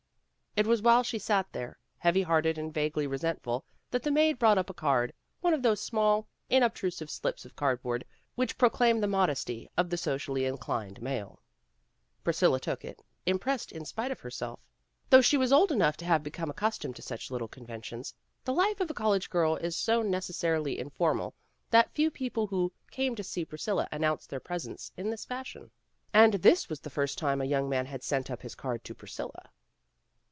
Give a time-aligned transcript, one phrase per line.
[0.53, 4.57] It was while she sat there, heavy hearted and vaguely resentful, that the maid brought
[4.57, 8.03] up a card, one of those small, inobtrusive slips of cardboard
[8.35, 11.39] which proclaim the modesty of the socially inclined male.
[12.25, 14.59] Priscilla took it, im pressed in spite of herself.
[15.09, 17.31] Though she was 62 PEGGY RAYMOND'S WAY old enough to have become accustomed to such
[17.31, 18.13] little conventions,
[18.43, 21.33] the life of a college girl is so necessarily informal
[21.69, 25.71] that few people who came to see Priscilla announced their presence in this fashion.
[26.13, 28.93] And this was the first time a young man had sent up his card to
[28.93, 29.49] Priscilla.